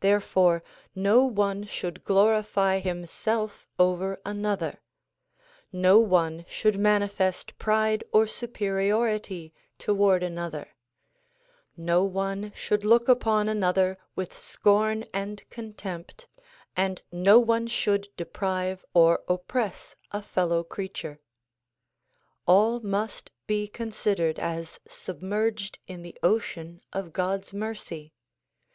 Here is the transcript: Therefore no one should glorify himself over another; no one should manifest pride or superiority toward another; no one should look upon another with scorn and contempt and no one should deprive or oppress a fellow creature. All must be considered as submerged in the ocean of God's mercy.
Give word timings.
Therefore 0.00 0.62
no 0.94 1.22
one 1.26 1.64
should 1.66 2.02
glorify 2.02 2.78
himself 2.78 3.68
over 3.78 4.18
another; 4.24 4.80
no 5.70 5.98
one 5.98 6.46
should 6.48 6.78
manifest 6.78 7.58
pride 7.58 8.02
or 8.10 8.26
superiority 8.26 9.52
toward 9.76 10.22
another; 10.22 10.70
no 11.76 12.02
one 12.04 12.52
should 12.56 12.86
look 12.86 13.06
upon 13.06 13.50
another 13.50 13.98
with 14.16 14.32
scorn 14.32 15.04
and 15.12 15.46
contempt 15.50 16.26
and 16.74 17.02
no 17.12 17.38
one 17.38 17.66
should 17.66 18.08
deprive 18.16 18.82
or 18.94 19.22
oppress 19.28 19.94
a 20.10 20.22
fellow 20.22 20.64
creature. 20.64 21.20
All 22.46 22.80
must 22.80 23.30
be 23.46 23.68
considered 23.68 24.38
as 24.38 24.80
submerged 24.88 25.80
in 25.86 26.00
the 26.00 26.18
ocean 26.22 26.80
of 26.94 27.12
God's 27.12 27.52
mercy. 27.52 28.14